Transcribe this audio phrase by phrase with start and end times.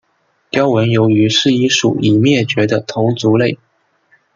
[0.49, 3.59] 雕纹鱿鱼是一属已灭绝的头足类。